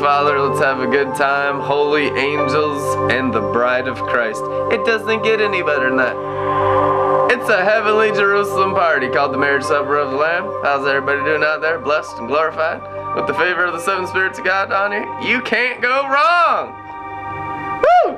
[0.00, 0.40] Father.
[0.40, 1.60] Let's have a good time.
[1.60, 4.42] Holy angels and the bride of Christ.
[4.72, 6.16] It doesn't get any better than that.
[7.30, 10.44] It's a heavenly Jerusalem party called the Marriage Supper of the Lamb.
[10.64, 11.78] How's everybody doing out there?
[11.78, 12.80] Blessed and glorified?
[13.14, 15.28] With the favor of the seven spirits of God on you?
[15.28, 16.74] You can't go wrong!
[17.82, 18.16] Woo!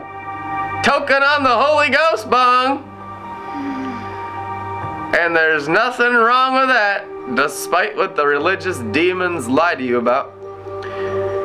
[0.83, 2.89] Token on the Holy Ghost bong!
[5.15, 10.42] And there's nothing wrong with that, despite what the religious demons lie to you about.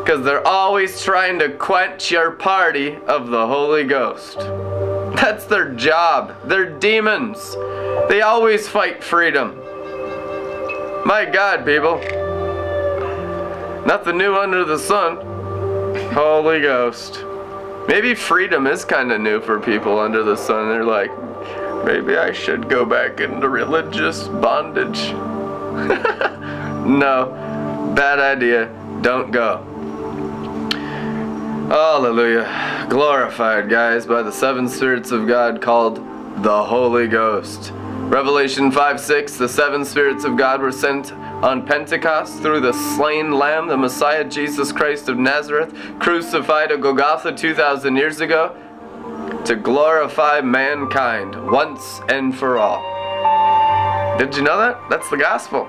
[0.07, 4.37] Because they're always trying to quench your party of the Holy Ghost.
[5.17, 6.33] That's their job.
[6.45, 7.55] They're demons.
[8.07, 9.57] They always fight freedom.
[11.05, 11.97] My God, people.
[13.85, 15.17] Nothing new under the sun.
[16.13, 17.25] Holy Ghost.
[17.89, 20.69] Maybe freedom is kind of new for people under the sun.
[20.69, 21.11] They're like,
[21.83, 25.11] maybe I should go back into religious bondage.
[26.87, 28.67] no, bad idea.
[29.01, 29.66] Don't go.
[31.67, 32.87] Hallelujah.
[32.89, 35.97] Glorified, guys, by the seven spirits of God called
[36.41, 37.73] the Holy Ghost.
[37.73, 43.33] Revelation 5 6 The seven spirits of God were sent on Pentecost through the slain
[43.33, 48.55] Lamb, the Messiah Jesus Christ of Nazareth, crucified at Golgotha 2,000 years ago,
[49.43, 52.79] to glorify mankind once and for all.
[54.17, 54.79] Did you know that?
[54.89, 55.67] That's the gospel.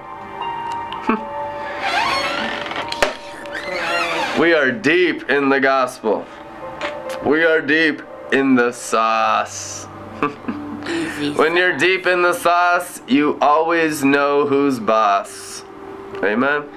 [4.39, 6.25] We are deep in the gospel.
[7.27, 9.87] We are deep in the sauce.
[11.37, 15.65] when you're deep in the sauce, you always know who's boss.
[16.23, 16.69] Amen.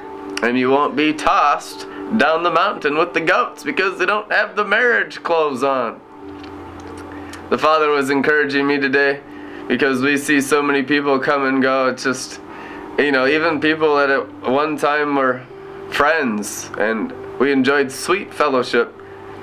[0.41, 1.81] And you won't be tossed
[2.17, 6.01] down the mountain with the goats because they don't have the marriage clothes on.
[7.51, 9.21] The Father was encouraging me today
[9.67, 11.89] because we see so many people come and go.
[11.89, 12.41] It's just,
[12.97, 15.45] you know, even people that at one time were
[15.91, 18.93] friends and we enjoyed sweet fellowship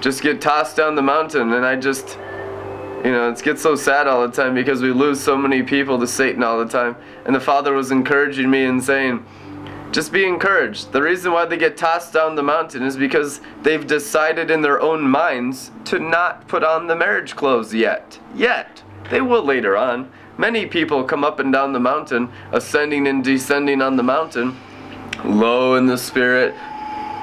[0.01, 1.53] just get tossed down the mountain.
[1.53, 2.17] And I just,
[3.05, 5.99] you know, it gets so sad all the time because we lose so many people
[5.99, 6.95] to Satan all the time.
[7.27, 9.27] And the Father was encouraging me and saying,
[9.91, 10.93] just be encouraged.
[10.93, 14.81] The reason why they get tossed down the mountain is because they've decided in their
[14.81, 18.21] own minds to not put on the marriage clothes yet.
[18.33, 18.81] Yet.
[19.11, 20.09] They will later on.
[20.37, 24.57] Many people come up and down the mountain, ascending and descending on the mountain,
[25.25, 26.55] low in the spirit,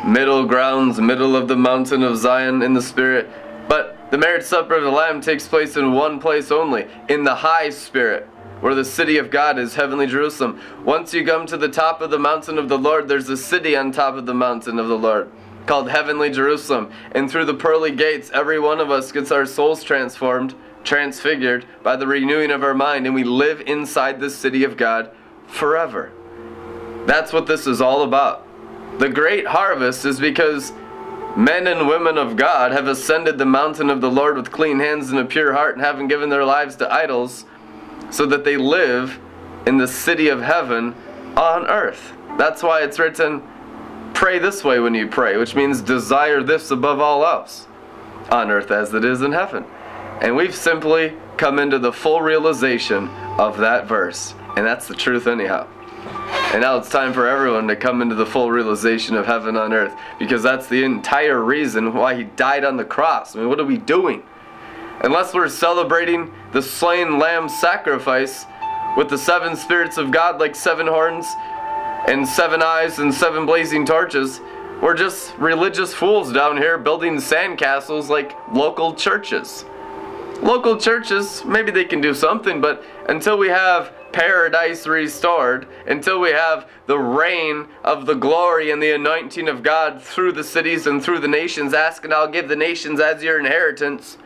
[0.06, 3.30] middle grounds, middle of the mountain of Zion in the spirit.
[3.68, 7.36] But the marriage supper of the Lamb takes place in one place only, in the
[7.36, 8.24] high spirit,
[8.62, 10.62] where the city of God is heavenly Jerusalem.
[10.84, 13.76] Once you come to the top of the mountain of the Lord, there's a city
[13.76, 15.32] on top of the mountain of the Lord
[15.66, 16.92] called heavenly Jerusalem.
[17.14, 21.96] And through the pearly gates, every one of us gets our souls transformed, transfigured by
[21.96, 25.12] the renewing of our mind, and we live inside the city of God
[25.48, 26.12] forever.
[27.06, 28.45] That's what this is all about.
[29.00, 30.72] The great harvest is because
[31.36, 35.10] men and women of God have ascended the mountain of the Lord with clean hands
[35.10, 37.46] and a pure heart and haven't given their lives to idols
[38.10, 39.20] so that they live
[39.68, 40.96] in the city of heaven
[41.36, 42.14] on earth.
[42.38, 43.44] That's why it's written,
[44.14, 47.68] pray this way when you pray, which means desire this above all else
[48.32, 49.66] on earth as it is in heaven.
[50.22, 54.34] And we've simply come into the full realization of that verse.
[54.56, 55.68] And that's the truth, anyhow.
[56.56, 59.74] And now it's time for everyone to come into the full realization of heaven on
[59.74, 63.36] earth because that's the entire reason why he died on the cross.
[63.36, 64.24] I mean, what are we doing?
[65.02, 68.46] Unless we're celebrating the slain lamb sacrifice
[68.96, 71.26] with the seven spirits of God like seven horns
[72.08, 74.40] and seven eyes and seven blazing torches,
[74.82, 79.66] we're just religious fools down here building sandcastles like local churches.
[80.42, 86.30] Local churches, maybe they can do something, but until we have paradise restored until we
[86.30, 91.04] have the reign of the glory and the anointing of God through the cities and
[91.04, 91.74] through the nations.
[91.74, 94.18] Ask and I'll give the nations as your inheritance.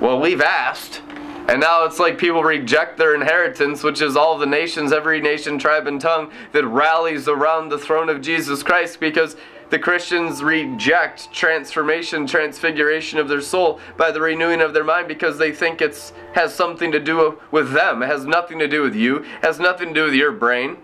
[0.00, 1.02] Well, we've asked.
[1.48, 5.58] And now it's like people reject their inheritance, which is all the nations, every nation,
[5.58, 9.34] tribe, and tongue that rallies around the throne of Jesus Christ because
[9.70, 15.36] the Christians reject transformation, transfiguration of their soul by the renewing of their mind because
[15.36, 18.02] they think it has something to do with them.
[18.02, 19.18] It has nothing to do with you.
[19.18, 20.78] It has nothing to do with your brain.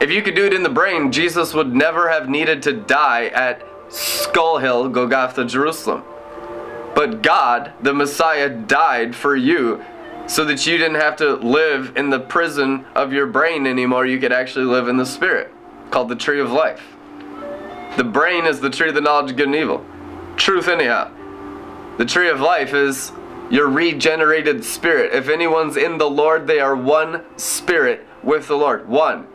[0.00, 3.26] If you could do it in the brain, Jesus would never have needed to die
[3.26, 6.04] at Skull Hill, Golgotha, Jerusalem.
[6.94, 9.84] But God, the Messiah, died for you
[10.26, 14.06] so that you didn't have to live in the prison of your brain anymore.
[14.06, 15.52] You could actually live in the Spirit,
[15.90, 16.96] called the tree of life.
[17.96, 19.84] The brain is the tree of the knowledge of good and evil.
[20.36, 21.10] Truth, anyhow.
[21.96, 23.10] The tree of life is
[23.50, 25.14] your regenerated spirit.
[25.14, 28.88] If anyone's in the Lord, they are one spirit with the Lord.
[28.88, 29.26] One.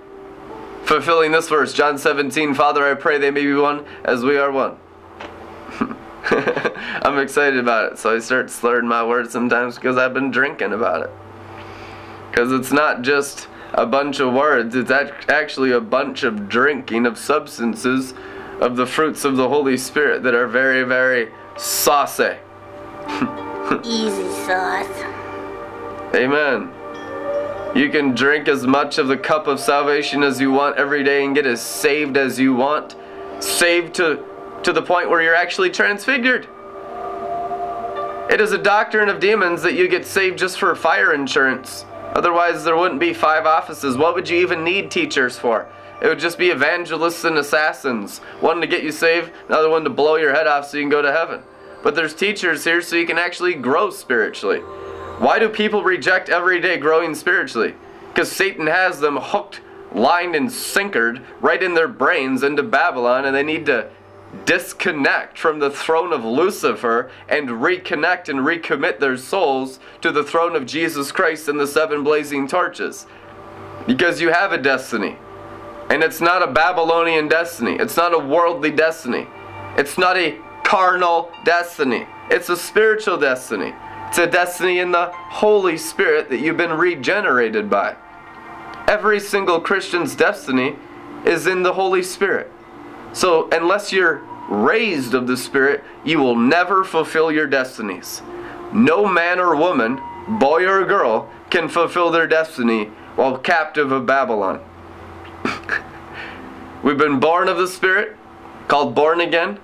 [0.83, 4.51] fulfilling this verse, John 17, Father, I pray they may be one as we are
[4.51, 4.77] one.
[7.03, 10.73] I'm excited about it, so I start slurring my words sometimes because I've been drinking
[10.73, 11.09] about it.
[12.29, 17.17] Because it's not just a bunch of words, it's actually a bunch of drinking of
[17.17, 18.13] substances
[18.61, 22.35] of the fruits of the Holy Spirit that are very, very saucy.
[23.83, 24.87] Easy sauce.
[26.13, 26.71] Amen.
[27.75, 31.25] You can drink as much of the cup of salvation as you want every day
[31.25, 32.95] and get as saved as you want.
[33.39, 34.23] Saved to,
[34.63, 36.47] to the point where you're actually transfigured.
[38.29, 41.85] It is a doctrine of demons that you get saved just for fire insurance.
[42.13, 43.97] Otherwise, there wouldn't be five offices.
[43.97, 45.67] What would you even need teachers for?
[46.01, 48.19] It would just be evangelists and assassins.
[48.39, 50.89] One to get you saved, another one to blow your head off so you can
[50.89, 51.43] go to heaven.
[51.83, 54.59] But there's teachers here so you can actually grow spiritually.
[55.19, 57.75] Why do people reject every day growing spiritually?
[58.07, 59.61] Because Satan has them hooked,
[59.93, 63.89] lined, and sinkered right in their brains into Babylon, and they need to
[64.45, 70.55] disconnect from the throne of Lucifer and reconnect and recommit their souls to the throne
[70.55, 73.05] of Jesus Christ and the seven blazing torches.
[73.85, 75.17] Because you have a destiny.
[75.91, 77.75] And it's not a Babylonian destiny.
[77.77, 79.27] It's not a worldly destiny.
[79.75, 82.07] It's not a carnal destiny.
[82.29, 83.73] It's a spiritual destiny.
[84.07, 87.97] It's a destiny in the Holy Spirit that you've been regenerated by.
[88.87, 90.77] Every single Christian's destiny
[91.25, 92.49] is in the Holy Spirit.
[93.11, 98.21] So, unless you're raised of the Spirit, you will never fulfill your destinies.
[98.71, 99.99] No man or woman,
[100.39, 102.85] boy or girl, can fulfill their destiny
[103.17, 104.63] while captive of Babylon.
[106.83, 108.15] We've been born of the Spirit,
[108.67, 109.59] called born again.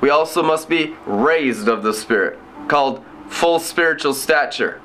[0.00, 2.38] We also must be raised of the Spirit,
[2.68, 4.80] called full spiritual stature.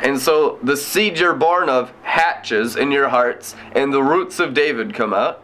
[0.00, 4.54] And so the seed you're born of hatches in your hearts, and the roots of
[4.54, 5.42] David come out,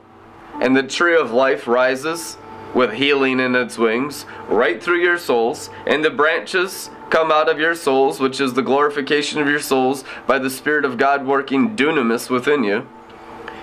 [0.60, 2.36] and the tree of life rises
[2.74, 7.58] with healing in its wings right through your souls, and the branches come out of
[7.58, 11.76] your souls, which is the glorification of your souls by the Spirit of God working
[11.76, 12.86] dunamis within you.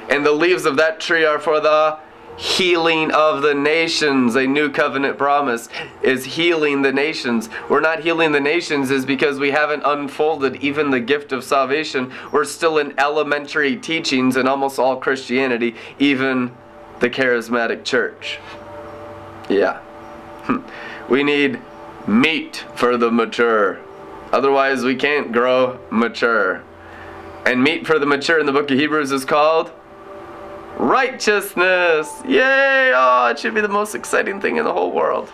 [0.10, 1.98] And the leaves of that tree are for the
[2.38, 4.36] healing of the nations.
[4.36, 5.70] A new covenant promise
[6.02, 7.50] is healing the nations.
[7.70, 12.12] We're not healing the nations is because we haven't unfolded even the gift of salvation.
[12.32, 16.56] We're still in elementary teachings in almost all Christianity, even
[17.00, 18.40] the charismatic church.
[19.50, 19.80] Yeah.
[20.44, 20.62] Hmm.
[21.10, 21.60] we need
[22.08, 23.80] meat for the mature.
[24.32, 26.64] Otherwise, we can't grow mature.
[27.46, 29.72] And meat for the mature in the book of Hebrews is called
[30.78, 32.22] Righteousness!
[32.28, 32.92] Yay!
[32.96, 35.32] Oh, it should be the most exciting thing in the whole world.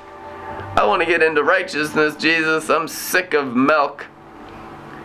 [0.75, 2.69] I want to get into righteousness, Jesus.
[2.69, 4.05] I'm sick of milk.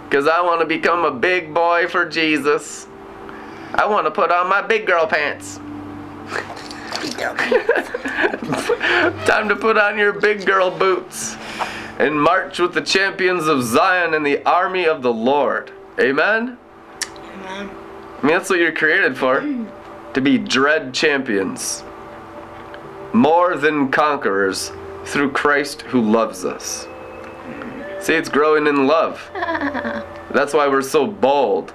[0.04, 2.86] Because I want to become a big boy for Jesus.
[3.74, 5.56] I want to put on my big girl pants.
[9.26, 11.36] Time to put on your big girl boots
[11.98, 15.72] and march with the champions of Zion and the army of the Lord.
[15.98, 16.58] Amen?
[17.06, 17.70] Amen.
[18.22, 19.70] I mean, that's what you're created for mm.
[20.14, 21.84] To be dread champions,
[23.12, 24.72] more than conquerors
[25.04, 26.88] through Christ who loves us.
[28.00, 29.28] See, it's growing in love.
[29.34, 31.74] That's why we're so bold.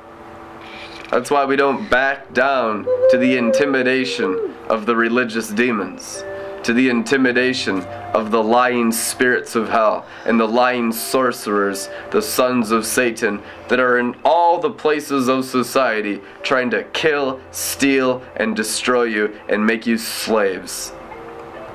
[1.11, 6.23] That's why we don't back down to the intimidation of the religious demons
[6.69, 7.81] to the intimidation
[8.13, 13.79] of the lying spirits of hell and the lying sorcerers, the sons of Satan, that
[13.79, 19.65] are in all the places of society trying to kill, steal, and destroy you and
[19.65, 20.89] make you slaves.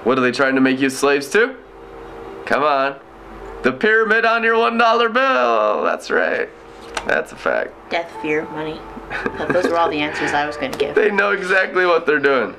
[0.04, 1.56] What are they trying to make you slaves to?
[2.46, 3.00] Come on.
[3.64, 5.82] The pyramid on your $1 bill.
[5.82, 6.48] That's right.
[7.04, 7.72] That's a fact.
[7.90, 8.78] Death, fear, money.
[9.52, 10.94] Those were all the answers I was going to give.
[10.94, 12.54] They know exactly what they're doing.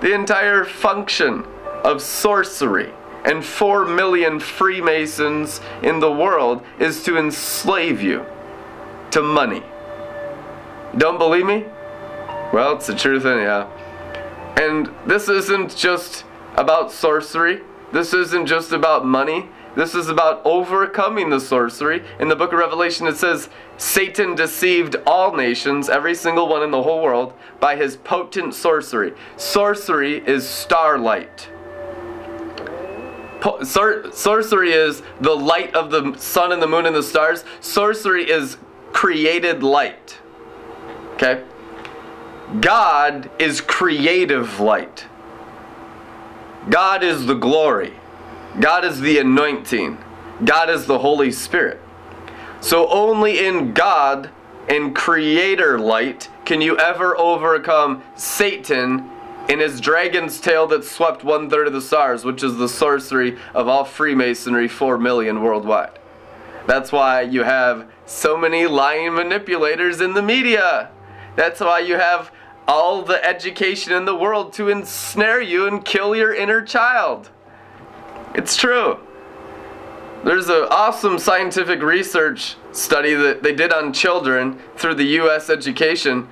[0.00, 1.46] The entire function
[1.84, 2.92] of sorcery
[3.24, 8.26] and 4 million Freemasons in the world is to enslave you
[9.12, 9.62] to money.
[10.96, 11.64] Don't believe me?
[12.52, 13.70] Well, it's the truth anyhow.
[14.60, 16.24] And this isn't just
[16.56, 17.62] about sorcery.
[17.92, 19.48] This isn't just about money.
[19.74, 22.04] This is about overcoming the sorcery.
[22.20, 23.48] In the book of Revelation, it says
[23.78, 29.14] Satan deceived all nations, every single one in the whole world, by his potent sorcery.
[29.36, 31.48] Sorcery is starlight.
[33.64, 37.44] Sor sorcery is the light of the sun and the moon and the stars.
[37.60, 38.56] Sorcery is
[38.92, 40.18] created light.
[41.14, 41.44] Okay?
[42.60, 45.06] God is creative light.
[46.68, 47.94] God is the glory.
[48.60, 49.98] God is the anointing.
[50.44, 51.80] God is the Holy Spirit.
[52.60, 54.30] So only in God
[54.68, 59.10] and creator light can you ever overcome Satan
[59.48, 63.38] in his dragon's tail that swept one third of the stars, which is the sorcery
[63.54, 65.98] of all Freemasonry, 4 million worldwide.
[66.66, 70.90] That's why you have so many lying manipulators in the media.
[71.34, 72.30] That's why you have
[72.68, 77.30] all the education in the world to ensnare you and kill your inner child.
[78.34, 78.98] It's true.
[80.24, 85.50] There's an awesome scientific research study that they did on children through the U.S.
[85.50, 86.28] education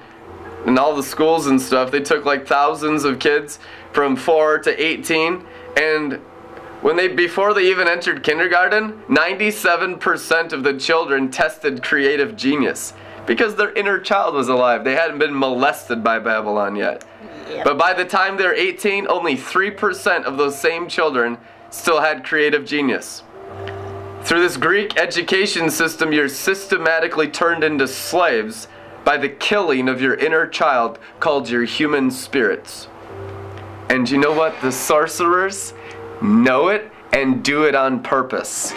[0.66, 1.90] and all the schools and stuff.
[1.90, 3.58] They took like thousands of kids
[3.92, 6.20] from 4 to 18 and
[6.82, 12.94] when they before they even entered kindergarten, 97% of the children tested creative genius
[13.26, 14.82] because their inner child was alive.
[14.82, 17.04] They hadn't been molested by Babylon yet.
[17.50, 17.64] Yep.
[17.64, 21.36] But by the time they're 18, only 3% of those same children
[21.68, 23.24] still had creative genius.
[24.22, 28.68] Through this Greek education system, you're systematically turned into slaves
[29.04, 32.88] by the killing of your inner child called your human spirits.
[33.88, 34.60] And you know what?
[34.60, 35.74] The sorcerers
[36.22, 38.72] know it and do it on purpose.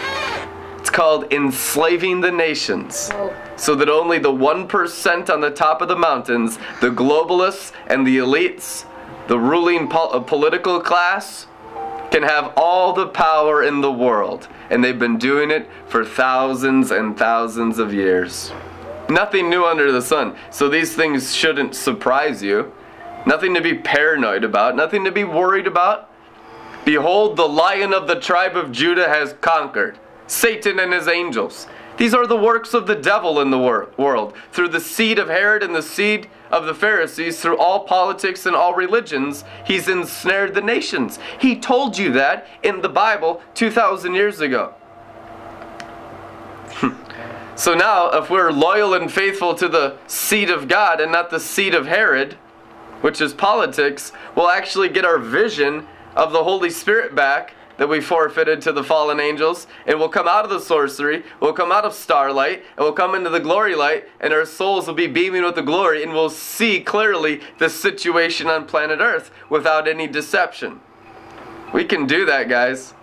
[0.79, 3.11] It's called enslaving the nations.
[3.55, 8.17] So that only the 1% on the top of the mountains, the globalists and the
[8.17, 8.85] elites,
[9.27, 11.47] the ruling pol- uh, political class,
[12.11, 14.47] can have all the power in the world.
[14.69, 18.51] And they've been doing it for thousands and thousands of years.
[19.13, 20.35] Nothing new under the sun.
[20.49, 22.73] So these things shouldn't surprise you.
[23.27, 26.09] Nothing to be paranoid about, nothing to be worried about.
[26.83, 31.67] Behold, the lion of the tribe of Judah has conquered, Satan and his angels.
[31.97, 35.27] These are the works of the devil in the wor- world, through the seed of
[35.27, 40.55] Herod and the seed of the Pharisees, through all politics and all religions, he's ensnared
[40.55, 41.19] the nations.
[41.39, 44.73] He told you that in the Bible 2,000 years ago.
[47.55, 51.39] So now, if we're loyal and faithful to the seed of God and not the
[51.39, 52.33] seed of Herod,
[53.01, 57.99] which is politics, we'll actually get our vision of the Holy Spirit back that we
[57.99, 61.85] forfeited to the fallen angels, and we'll come out of the sorcery, we'll come out
[61.85, 65.43] of starlight, and we'll come into the glory light, and our souls will be beaming
[65.43, 70.79] with the glory, and we'll see clearly the situation on planet Earth without any deception.
[71.73, 72.93] We can do that, guys.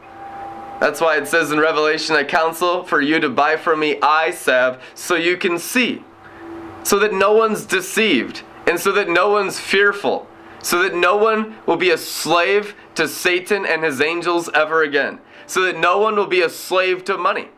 [0.80, 4.30] That's why it says in Revelation, I counsel for you to buy from me eye
[4.30, 6.04] salve so you can see.
[6.82, 10.26] So that no one's deceived, and so that no one's fearful
[10.62, 15.20] so that no one will be a slave to Satan and his angels ever again,
[15.46, 17.48] so that no one will be a slave to money.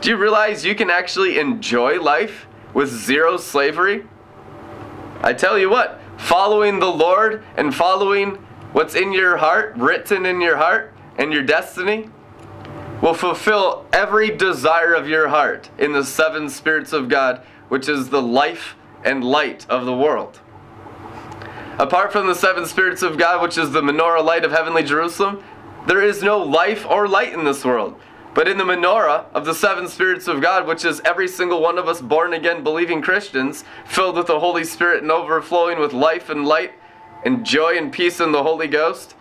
[0.00, 4.06] Do you realize you can actually enjoy life with zero slavery?
[5.22, 8.34] I tell you what, following the Lord and following
[8.72, 12.10] what's in your heart, written in your heart, and your destiny,
[13.00, 18.08] will fulfill every desire of your heart in the seven spirits of God, which is
[18.08, 20.40] the life and light of the world.
[21.78, 25.42] Apart from the seven spirits of God, which is the menorah light of heavenly Jerusalem,
[25.86, 28.00] there is no life or light in this world.
[28.32, 31.78] But in the menorah of the seven spirits of God, which is every single one
[31.78, 36.30] of us born again believing Christians, filled with the Holy Spirit and overflowing with life
[36.30, 36.72] and light
[37.24, 39.14] and joy and peace in the Holy Ghost,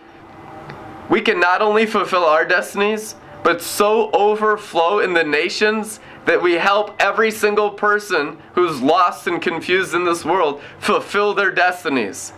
[1.10, 6.54] we can not only fulfill our destinies, but so overflow in the nations that we
[6.54, 12.32] help every single person who's lost and confused in this world fulfill their destinies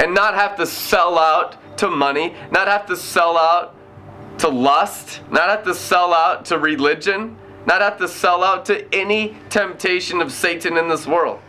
[0.00, 3.74] and not have to sell out to money, not have to sell out
[4.38, 8.94] to lust, not have to sell out to religion, not have to sell out to
[8.94, 11.40] any temptation of Satan in this world.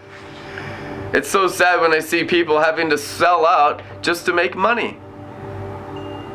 [1.13, 4.99] It's so sad when I see people having to sell out just to make money.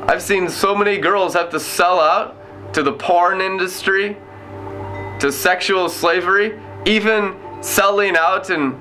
[0.03, 4.17] I've seen so many girls have to sell out to the porn industry,
[5.21, 8.81] to sexual slavery, even selling out and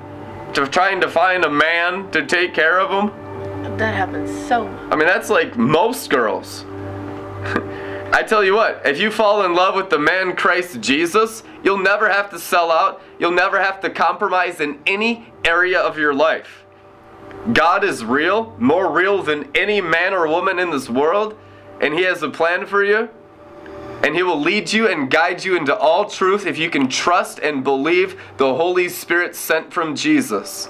[0.56, 3.78] to trying to find a man to take care of them.
[3.78, 4.68] That happens so.
[4.90, 6.66] I mean, that's like most girls.
[8.13, 11.78] I tell you what, if you fall in love with the man Christ Jesus, you'll
[11.78, 13.01] never have to sell out.
[13.20, 16.61] You'll never have to compromise in any area of your life.
[17.54, 21.36] God is real, more real than any man or woman in this world,
[21.80, 23.10] and He has a plan for you.
[24.04, 27.40] And He will lead you and guide you into all truth if you can trust
[27.40, 30.70] and believe the Holy Spirit sent from Jesus.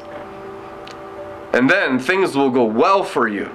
[1.54, 3.54] And then things will go well for you.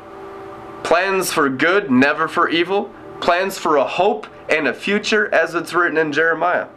[0.83, 2.93] Plans for good, never for evil.
[3.21, 6.69] Plans for a hope and a future, as it's written in Jeremiah.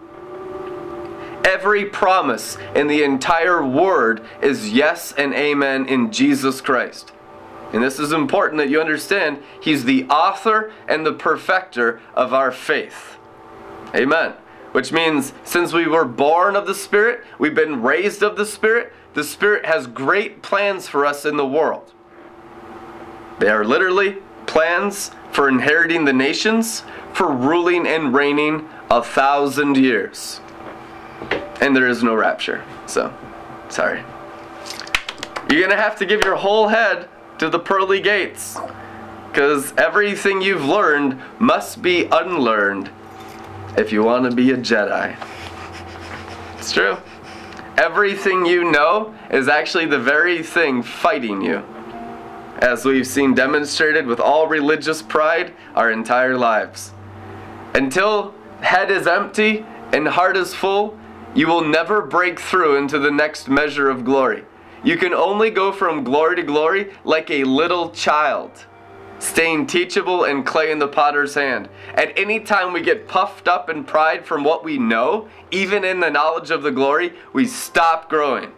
[1.49, 7.11] Every promise in the entire word is yes and amen in Jesus Christ.
[7.73, 12.51] And this is important that you understand He's the author and the perfecter of our
[12.51, 13.17] faith.
[13.95, 14.33] Amen.
[14.73, 18.93] which means since we were born of the Spirit, we've been raised of the Spirit,
[19.15, 21.91] the Spirit has great plans for us in the world.
[23.39, 30.41] They are literally plans for inheriting the nations, for ruling and reigning a thousand years.
[31.61, 32.63] And there is no rapture.
[32.85, 33.13] So,
[33.69, 34.03] sorry.
[35.49, 38.57] You're to have to give your whole head to the pearly gates.
[39.31, 42.89] Because everything you've learned must be unlearned
[43.77, 45.15] if you want to be a Jedi.
[46.57, 46.97] It's true.
[47.77, 51.63] Everything you know is actually the very thing fighting you.
[52.57, 56.91] As we've seen demonstrated with all religious pride our entire lives.
[57.73, 60.98] Until head is empty and heart is full,
[61.35, 64.43] you will never break through into the next measure of glory.
[64.83, 68.65] You can only go from glory to glory like a little child,
[69.19, 71.69] staying teachable and clay in the potter's hand.
[71.93, 75.99] At any time we get puffed up in pride from what we know, even in
[75.99, 78.51] the knowledge of the glory, we stop growing.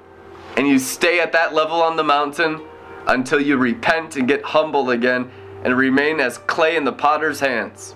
[0.57, 2.61] And you stay at that level on the mountain
[3.07, 5.31] until you repent and get humble again
[5.63, 7.95] and remain as clay in the potter's hands.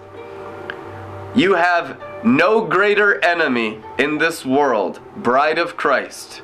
[1.36, 6.42] You have no greater enemy in this world, bride of Christ,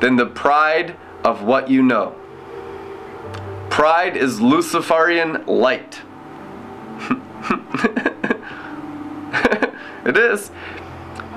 [0.00, 2.14] than the pride of what you know.
[3.70, 6.02] Pride is Luciferian light.
[10.04, 10.50] it is.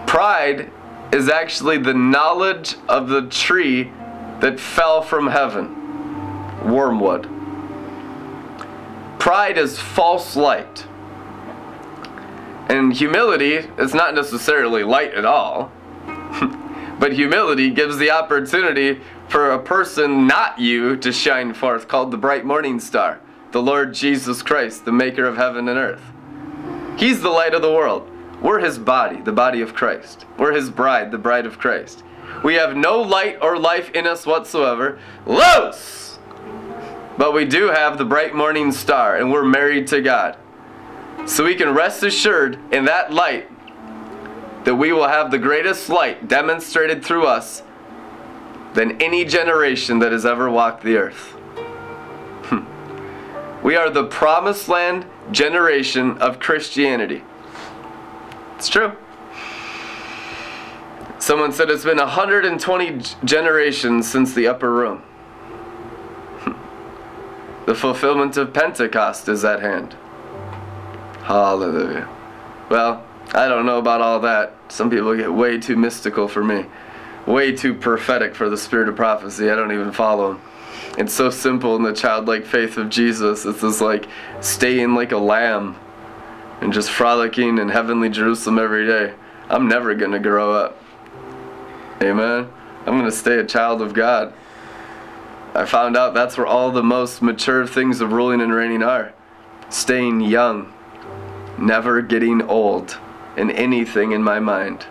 [0.06, 0.70] Pride
[1.13, 3.91] is actually the knowledge of the tree
[4.41, 5.74] that fell from heaven
[6.70, 7.29] wormwood.
[9.20, 10.86] Pride is false light.
[12.69, 15.71] And humility is not necessarily light at all.
[17.00, 22.17] but humility gives the opportunity for a person not you to shine forth, called the
[22.17, 23.19] bright morning star,
[23.51, 26.01] the Lord Jesus Christ, the maker of heaven and earth.
[26.97, 28.09] He's the light of the world.
[28.41, 30.25] We're his body, the body of Christ.
[30.38, 32.03] We're his bride, the bride of Christ.
[32.43, 35.00] We have no light or life in us whatsoever.
[35.25, 36.20] Los!
[37.18, 40.37] But we do have the bright morning star, and we're married to God.
[41.27, 43.50] So we can rest assured in that light
[44.63, 47.63] that we will have the greatest light demonstrated through us
[48.74, 51.31] than any generation that has ever walked the earth.
[52.48, 53.61] Hmm.
[53.61, 57.24] we are the promised land generation of Christianity.
[58.55, 58.94] It's true.
[61.20, 65.00] Someone said it's been 120 generations since the upper room.
[66.40, 67.66] Hmm.
[67.66, 69.98] the fulfillment of Pentecost is at hand.
[71.27, 72.09] Hallelujah.
[72.70, 74.55] Well, I don't know about all that.
[74.70, 76.66] Some people get way too mystical for me
[77.27, 79.51] way too prophetic for the spirit of prophecy.
[79.51, 80.42] I don't even follow him.
[80.98, 83.46] It's so simple in the childlike faith of Jesus.
[83.46, 84.07] It's just like
[84.40, 85.77] staying like a lamb
[86.61, 89.13] and just frolicking in heavenly Jerusalem every day.
[89.50, 90.81] I'm never going to grow up.
[92.01, 92.50] Amen.
[92.85, 94.33] I'm going to stay a child of God.
[95.53, 99.13] I found out that's where all the most mature things of ruling and reigning are.
[99.70, 100.74] Staying young,
[101.57, 102.98] never getting old
[103.35, 104.85] in anything in my mind.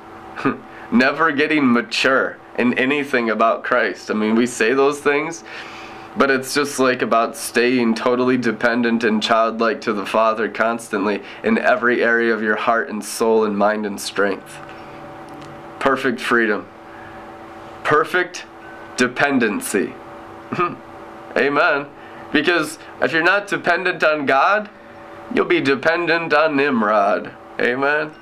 [0.92, 4.10] never getting mature in anything about Christ.
[4.10, 5.44] I mean, we say those things,
[6.16, 11.58] but it's just like about staying totally dependent and childlike to the Father constantly in
[11.58, 14.56] every area of your heart and soul and mind and strength.
[15.78, 16.66] Perfect freedom.
[17.84, 18.46] Perfect
[18.96, 19.92] dependency.
[21.36, 21.86] Amen.
[22.32, 24.70] Because if you're not dependent on God,
[25.34, 27.32] you'll be dependent on Nimrod.
[27.60, 28.12] Amen.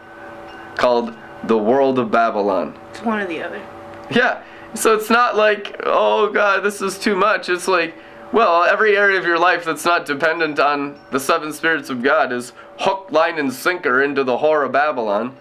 [0.77, 1.15] Called
[1.45, 2.79] the world of Babylon.
[2.91, 3.63] It's one or the other.
[4.11, 4.43] Yeah.
[4.75, 7.49] So it's not like, oh God, this is too much.
[7.49, 7.95] It's like,
[8.33, 12.33] well, every area of your life that's not dependent on the seven spirits of God
[12.33, 15.37] is hook, line, and sinker into the whore of Babylon,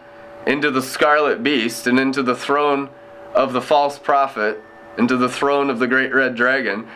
[0.45, 2.89] into the scarlet beast, and into the throne
[3.34, 4.62] of the false prophet,
[4.99, 6.88] into the throne of the great red dragon.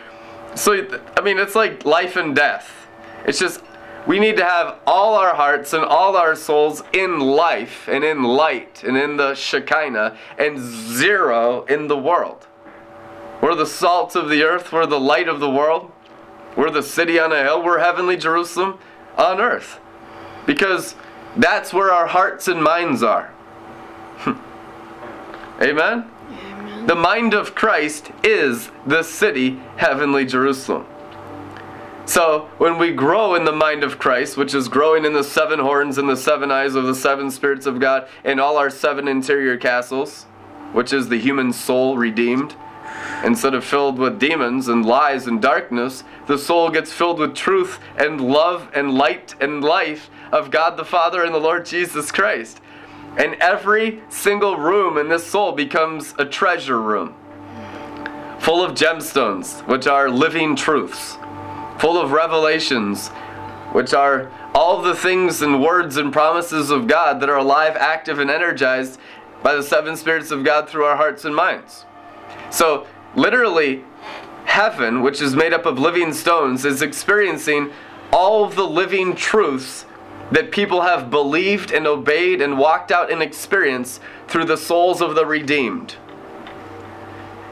[0.54, 2.86] So, I mean, it's like life and death.
[3.26, 3.60] It's just
[4.08, 8.24] we need to have all our hearts and all our souls in life and in
[8.24, 12.46] light and in the Shekinah and zero in the world.
[13.42, 15.92] We're the salt of the earth, we're the light of the world,
[16.56, 18.78] we're the city on a hill, we're heavenly Jerusalem
[19.18, 19.78] on earth.
[20.46, 20.94] Because
[21.36, 23.30] that's where our hearts and minds are.
[25.60, 26.10] Amen?
[26.30, 26.86] Amen?
[26.86, 30.86] The mind of Christ is the city, heavenly Jerusalem.
[32.08, 35.58] So when we grow in the mind of Christ, which is growing in the seven
[35.58, 39.06] horns and the seven eyes of the seven spirits of God in all our seven
[39.06, 40.22] interior castles,
[40.72, 42.56] which is the human soul redeemed,
[43.22, 47.78] instead of filled with demons and lies and darkness, the soul gets filled with truth
[47.98, 52.62] and love and light and life of God the Father and the Lord Jesus Christ.
[53.18, 57.14] And every single room in this soul becomes a treasure room
[58.38, 61.18] full of gemstones, which are living truths,
[61.78, 63.08] full of revelations,
[63.72, 68.18] which are all the things and words and promises of God that are alive, active,
[68.18, 68.98] and energized
[69.42, 71.84] by the seven spirits of God through our hearts and minds.
[72.50, 73.84] So, literally,
[74.44, 77.70] heaven, which is made up of living stones, is experiencing
[78.12, 79.84] all of the living truths
[80.32, 85.14] that people have believed and obeyed and walked out in experience through the souls of
[85.14, 85.96] the redeemed.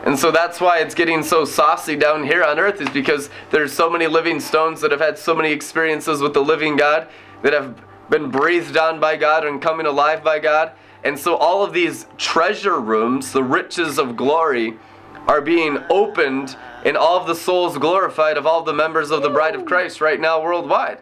[0.07, 3.73] And so that's why it's getting so saucy down here on earth is because there's
[3.73, 7.09] so many living stones that have had so many experiences with the living God
[7.43, 10.71] that have been breathed on by God and coming alive by God.
[11.03, 14.79] And so all of these treasure rooms, the riches of glory,
[15.27, 19.31] are being opened and all of the souls glorified of all the members of the
[19.31, 20.99] bride of Christ right now worldwide.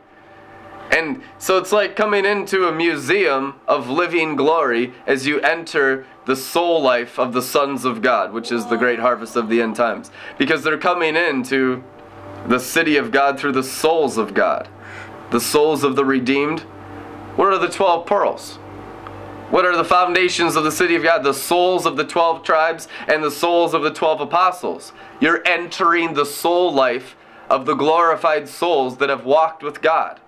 [0.94, 6.36] And so it's like coming into a museum of living glory as you enter the
[6.36, 9.74] soul life of the sons of God, which is the great harvest of the end
[9.74, 10.12] times.
[10.38, 11.82] Because they're coming into
[12.46, 14.68] the city of God through the souls of God,
[15.32, 16.60] the souls of the redeemed.
[17.34, 18.54] What are the 12 pearls?
[19.50, 21.24] What are the foundations of the city of God?
[21.24, 24.92] The souls of the 12 tribes and the souls of the 12 apostles.
[25.20, 27.16] You're entering the soul life
[27.50, 30.20] of the glorified souls that have walked with God.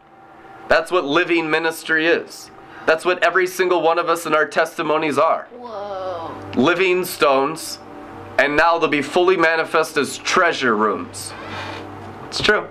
[0.69, 2.51] That's what living ministry is.
[2.87, 5.49] That's what every single one of us in our testimonies are.
[5.53, 6.35] Whoa.
[6.55, 7.79] Living stones,
[8.39, 11.33] and now they'll be fully manifest as treasure rooms.
[12.27, 12.69] It's true.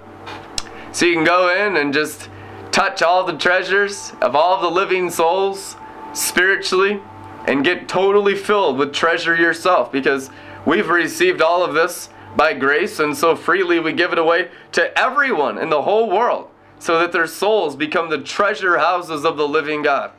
[0.91, 2.29] So you can go in and just
[2.71, 5.75] touch all the treasures of all the living souls
[6.13, 7.01] spiritually
[7.47, 10.29] and get totally filled with treasure yourself because
[10.65, 14.97] we've received all of this by grace and so freely we give it away to
[14.97, 16.49] everyone in the whole world
[16.85, 20.11] so that their souls become the treasure houses of the living God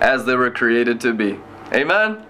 [0.00, 1.38] as they were created to be.
[1.74, 2.24] Amen?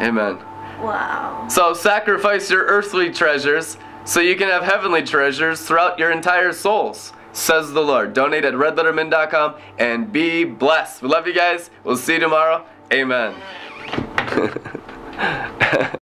[0.00, 0.36] Amen.
[0.80, 1.46] Wow.
[1.48, 7.12] So sacrifice your earthly treasures so you can have heavenly treasures throughout your entire souls,
[7.32, 8.14] says the Lord.
[8.14, 11.02] Donate at redlettermin.com and be blessed.
[11.02, 11.70] We love you guys.
[11.84, 12.66] We'll see you tomorrow.
[12.92, 13.32] Amen.